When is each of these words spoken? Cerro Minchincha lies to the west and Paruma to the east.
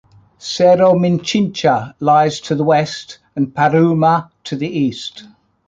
Cerro 0.39 0.95
Minchincha 0.95 1.93
lies 1.99 2.41
to 2.41 2.55
the 2.55 2.63
west 2.63 3.19
and 3.35 3.49
Paruma 3.53 4.31
to 4.45 4.55
the 4.55 4.65
east. 4.67 5.25